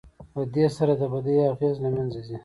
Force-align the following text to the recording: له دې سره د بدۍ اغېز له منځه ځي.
له 0.35 0.43
دې 0.55 0.65
سره 0.77 0.93
د 1.01 1.03
بدۍ 1.11 1.37
اغېز 1.51 1.75
له 1.83 1.89
منځه 1.95 2.19
ځي. 2.27 2.37